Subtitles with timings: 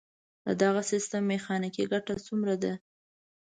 [0.45, 2.73] د دغه سیستم میخانیکي ګټه څومره ده؟